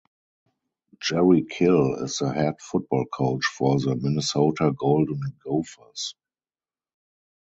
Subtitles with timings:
[0.99, 6.15] Jerry Kill is the head football coach for the Minnesota Golden Gophers.